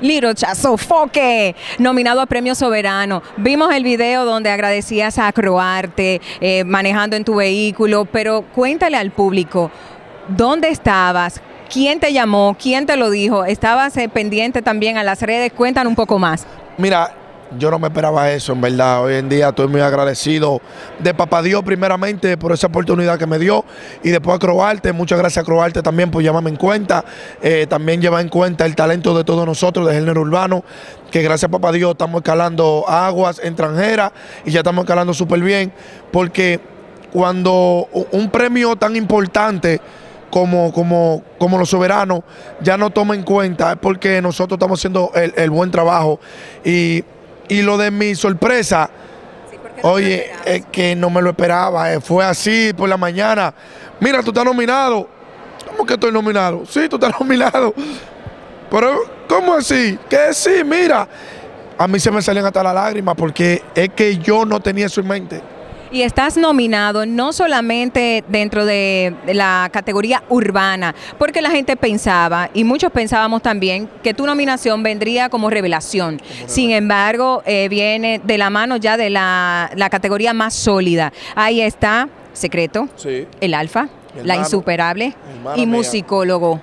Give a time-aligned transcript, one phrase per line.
[0.00, 3.22] Liro Chazofoque, nominado a Premio Soberano.
[3.36, 9.10] Vimos el video donde agradecías a Croarte eh, manejando en tu vehículo, pero cuéntale al
[9.10, 9.70] público,
[10.28, 11.40] ¿dónde estabas?
[11.72, 12.56] ¿Quién te llamó?
[12.60, 13.44] ¿Quién te lo dijo?
[13.44, 15.52] ¿Estabas eh, pendiente también a las redes?
[15.52, 16.46] Cuéntanos un poco más.
[16.78, 17.12] Mira,
[17.56, 19.04] yo no me esperaba eso, en verdad.
[19.04, 20.60] Hoy en día estoy muy agradecido
[20.98, 23.64] de Papá Dios, primeramente, por esa oportunidad que me dio.
[24.02, 27.04] Y después a Croarte, muchas gracias a Croarte también por llamarme en cuenta.
[27.40, 30.62] Eh, también lleva en cuenta el talento de todos nosotros, de género urbano,
[31.10, 34.12] que gracias a Papá Dios estamos escalando aguas extranjeras
[34.44, 35.72] y ya estamos escalando súper bien.
[36.12, 36.60] Porque
[37.12, 39.80] cuando un premio tan importante
[40.30, 42.20] como, como, como los soberanos
[42.60, 46.20] ya no toma en cuenta, es porque nosotros estamos haciendo el, el buen trabajo.
[46.62, 47.02] Y
[47.48, 48.90] y lo de mi sorpresa,
[49.82, 53.54] oye, es que no me lo esperaba, eh, fue así por la mañana.
[54.00, 55.08] Mira, tú estás nominado.
[55.66, 56.64] ¿Cómo que estoy nominado?
[56.66, 57.74] Sí, tú estás nominado.
[58.70, 59.98] Pero, ¿cómo así?
[60.08, 61.08] Que sí, mira.
[61.76, 65.00] A mí se me salen hasta las lágrimas porque es que yo no tenía eso
[65.00, 65.57] en mente
[65.90, 72.64] y estás nominado no solamente dentro de la categoría urbana, porque la gente pensaba, y
[72.64, 76.20] muchos pensábamos también, que tu nominación vendría como revelación.
[76.46, 81.12] Sin embargo, eh, viene de la mano ya de la, categoría más sólida.
[81.34, 82.88] Ahí está Secreto,
[83.40, 83.88] el Alfa,
[84.22, 85.14] La Insuperable
[85.56, 86.60] y Musicólogo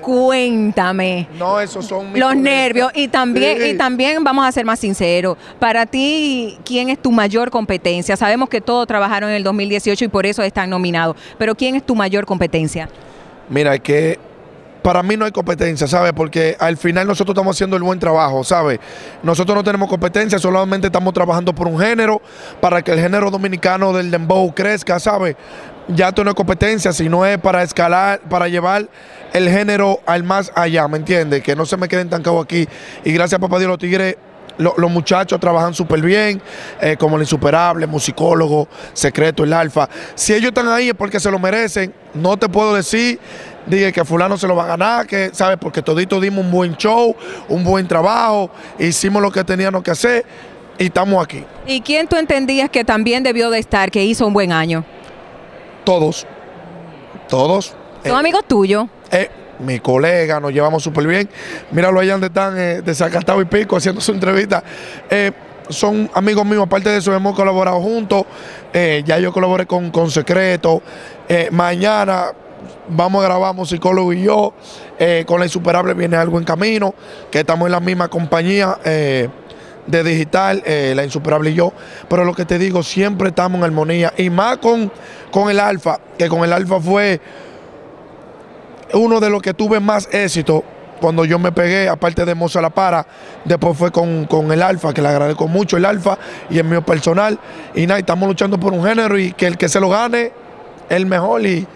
[0.00, 1.28] cuéntame.
[1.38, 5.36] No, esos son los nervios y también y también vamos a ser más sinceros.
[5.58, 8.16] Para ti, ¿quién es tu mayor competencia?
[8.16, 11.84] Sabemos que todos trabajaron en el 2018 y por eso están nominados, pero ¿quién es
[11.84, 12.88] tu mayor competencia?
[13.48, 14.18] Mira, es que
[14.86, 16.12] para mí no hay competencia, ¿sabes?
[16.12, 18.78] Porque al final nosotros estamos haciendo el buen trabajo, ¿sabes?
[19.20, 22.22] Nosotros no tenemos competencia, solamente estamos trabajando por un género,
[22.60, 25.34] para que el género dominicano del dembow crezca, ¿sabes?
[25.88, 28.88] Ya esto no es competencia, sino es para escalar, para llevar
[29.32, 31.42] el género al más allá, ¿me entiendes?
[31.42, 32.68] Que no se me queden tancados aquí.
[33.04, 34.16] Y gracias, papá Dios, los tigres
[34.58, 36.40] los muchachos trabajan súper bien,
[36.80, 39.88] eh, como el insuperable, musicólogo, secreto, el alfa.
[40.14, 41.92] Si ellos están ahí es porque se lo merecen.
[42.14, 43.18] No te puedo decir
[43.66, 45.58] dije que fulano se lo va a ganar, que, ¿sabes?
[45.60, 47.14] Porque todito dimos un buen show,
[47.48, 50.24] un buen trabajo, hicimos lo que teníamos que hacer
[50.78, 51.44] y estamos aquí.
[51.66, 54.84] ¿Y quién tú entendías que también debió de estar, que hizo un buen año?
[55.84, 56.26] Todos,
[57.28, 57.74] todos.
[58.04, 58.86] ¿Son eh, amigos tuyos?
[59.10, 61.28] Eh, mi colega, nos llevamos súper bien.
[61.70, 64.62] Míralo allá donde están, eh, de Zacatau y Pico, haciendo su entrevista.
[65.68, 68.24] son amigos míos, aparte de eso hemos colaborado juntos.
[68.72, 70.82] ya yo colaboré con, con Secreto.
[71.50, 72.32] mañana
[72.88, 74.52] vamos a grabar musicólogo y yo.
[74.98, 76.94] Eh, con la insuperable viene algo en camino,
[77.30, 79.28] que estamos en la misma compañía eh,
[79.86, 81.72] de digital, eh, la insuperable y yo.
[82.08, 84.12] Pero lo que te digo, siempre estamos en armonía.
[84.16, 84.90] Y más con,
[85.30, 87.20] con el alfa, que con el alfa fue
[88.92, 90.64] uno de los que tuve más éxito
[91.00, 93.06] cuando yo me pegué, aparte de Moza La Para,
[93.44, 96.18] después fue con, con, el Alfa, que le agradezco mucho el Alfa
[96.50, 97.38] y el mío personal.
[97.74, 100.32] Y nada, estamos luchando por un género y que el que se lo gane,
[100.88, 101.44] el mejor.
[101.44, 101.66] Y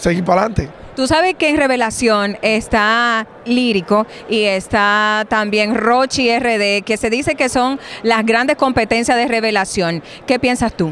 [0.00, 0.68] seguir para adelante.
[0.96, 7.36] Tú sabes que en Revelación está Lírico y está también Rochi RD, que se dice
[7.36, 10.02] que son las grandes competencias de Revelación.
[10.26, 10.90] ¿Qué piensas tú?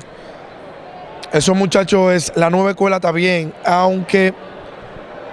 [1.32, 4.32] Esos muchachos es la nueva escuela está bien, aunque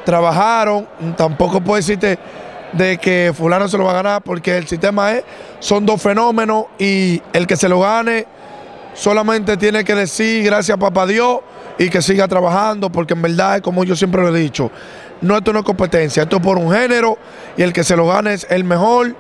[0.04, 2.20] trabajaron, tampoco puedo decirte
[2.74, 5.24] de que fulano se lo va a ganar porque el sistema es,
[5.60, 8.26] son dos fenómenos y el que se lo gane
[8.94, 11.40] solamente tiene que decir gracias papá Dios
[11.78, 14.72] y que siga trabajando, porque en verdad, como yo siempre lo he dicho,
[15.22, 17.18] no esto no es competencia, esto es por un género
[17.58, 19.16] y el que se lo gane es el mejor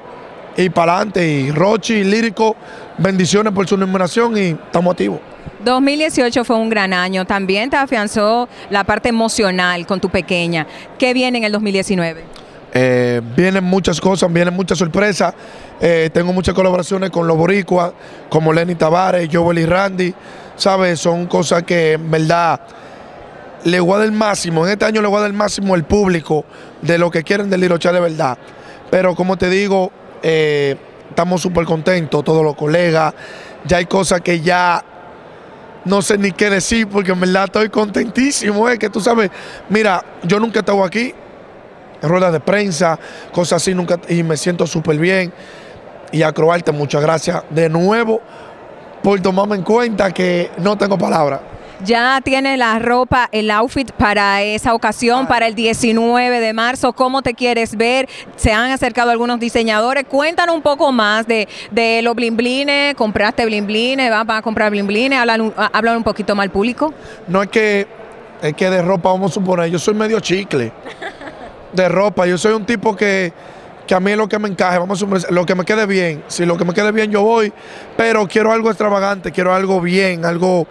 [0.57, 1.27] y para adelante.
[1.27, 2.55] Y Rochi, Lírico,
[2.97, 5.19] bendiciones por su nominación y estamos activos.
[5.63, 10.67] 2018 fue un gran año, también te afianzó la parte emocional con tu pequeña.
[10.99, 12.23] ¿Qué viene en el 2019?
[12.77, 15.33] Eh, vienen muchas cosas, vienen muchas sorpresas.
[15.79, 17.93] Eh, tengo muchas colaboraciones con los boricuas,
[18.29, 20.13] como Lenny Tavares, Joel y Randy.
[20.55, 20.99] ¿Sabes?
[20.99, 22.59] Son cosas que en verdad
[23.63, 24.65] le voy a dar el máximo.
[24.65, 26.45] En este año le voy a dar el máximo al público
[26.81, 28.37] de lo que quieren del Lirocha de verdad.
[28.89, 29.91] Pero como te digo,
[30.21, 30.75] eh,
[31.09, 33.13] estamos súper contentos, todos los colegas.
[33.65, 34.83] Ya hay cosas que ya
[35.85, 38.69] no sé ni qué decir porque en verdad estoy contentísimo.
[38.69, 39.31] Es que tú sabes,
[39.69, 41.13] mira, yo nunca he estado aquí
[42.01, 42.99] ruedas de prensa,
[43.31, 45.33] cosas así, nunca, y me siento súper bien.
[46.11, 48.21] Y a Croarte, muchas gracias de nuevo
[49.05, 51.39] por tomarme en cuenta que no tengo palabras.
[51.83, 56.91] Ya tiene la ropa, el outfit para esa ocasión, para el 19 de marzo.
[56.91, 58.09] ¿Cómo te quieres ver?
[58.35, 60.05] Se han acercado algunos diseñadores.
[60.05, 62.95] Cuéntanos un poco más de, de los blimblines.
[62.95, 64.09] ¿Compraste blimblines?
[64.09, 65.19] ¿Vas a comprar blimblines?
[65.19, 66.91] Hablan un poquito más al público.
[67.27, 67.85] No es que,
[68.41, 70.71] es que de ropa, vamos a suponer, yo soy medio chicle
[71.73, 72.25] de ropa.
[72.25, 73.31] Yo soy un tipo que
[73.87, 76.23] que a mí lo que me encaje, vamos lo que me quede bien.
[76.27, 77.53] Si lo que me quede bien yo voy,
[77.95, 80.67] pero quiero algo extravagante, quiero algo bien, algo,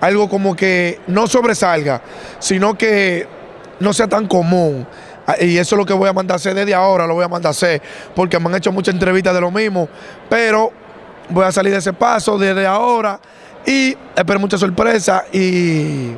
[0.00, 2.02] algo como que no sobresalga,
[2.38, 3.26] sino que
[3.80, 4.86] no sea tan común.
[5.26, 7.24] Ah, Y eso es lo que voy a mandar a hacer desde ahora, lo voy
[7.24, 7.82] a mandar a hacer,
[8.14, 9.88] porque me han hecho muchas entrevistas de lo mismo,
[10.28, 10.72] pero
[11.28, 13.20] voy a salir de ese paso desde ahora
[13.66, 16.12] y espero mucha sorpresa y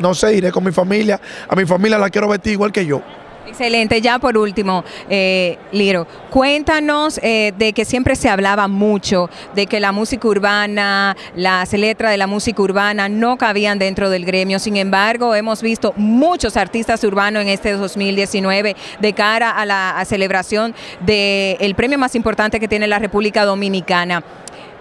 [0.00, 1.20] no sé, iré con mi familia.
[1.48, 3.00] A mi familia la quiero vestir igual que yo.
[3.46, 9.66] Excelente, ya por último, eh, Liro, cuéntanos eh, de que siempre se hablaba mucho de
[9.66, 14.60] que la música urbana, las letras de la música urbana no cabían dentro del gremio,
[14.60, 20.72] sin embargo hemos visto muchos artistas urbanos en este 2019 de cara a la celebración
[21.00, 24.22] del premio más importante que tiene la República Dominicana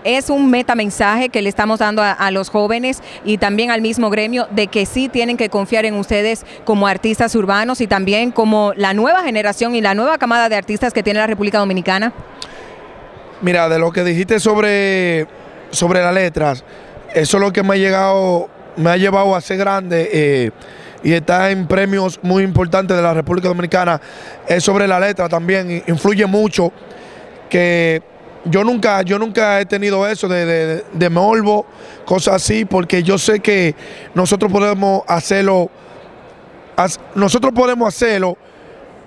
[0.04, 4.48] es un metamensaje que le estamos dando a, los jóvenes y también al mismo gremio
[4.52, 8.94] de que sí tienen que confiar en ustedes como artistas urbanos y también como la
[8.94, 12.14] nueva generación y la nueva camada de artistas que tiene la República Dominicana?
[13.42, 15.28] Mira, de lo que dijiste sobre,
[15.72, 16.64] sobre las letras,
[17.14, 20.10] eso es lo que me ha llegado, me ha llevado a ser grande.
[20.14, 20.52] Eh,
[21.04, 24.00] y está en premios muy importantes de la República Dominicana,
[24.48, 26.72] es sobre la letra también, influye mucho
[27.50, 28.04] que
[28.46, 31.66] yo nunca, yo nunca he tenido eso de, de, de morbo,
[32.06, 33.76] cosas así, porque yo sé que
[34.14, 35.70] nosotros podemos hacerlo,
[37.16, 38.38] nosotros podemos hacerlo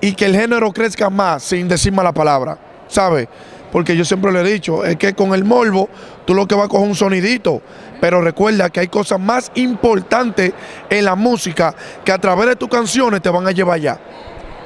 [0.00, 2.58] y que el género crezca más sin decir mala palabra,
[2.88, 3.28] ¿sabes?
[3.72, 5.88] Porque yo siempre le he dicho, es que con el morbo
[6.24, 7.60] tú lo que vas a coger un sonidito,
[8.00, 10.52] pero recuerda que hay cosas más importantes
[10.88, 13.98] en la música que a través de tus canciones te van a llevar allá.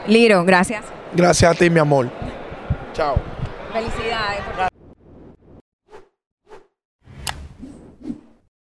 [0.07, 0.85] Liro, gracias.
[1.15, 2.11] Gracias a ti, mi amor.
[2.93, 3.38] Chao.
[3.73, 4.68] Felicidades.